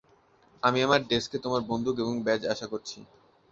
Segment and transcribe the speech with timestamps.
[0.63, 2.97] আমি আমার ডেস্কে তোমার বন্দুক এবং ব্যাজ আশা করছি।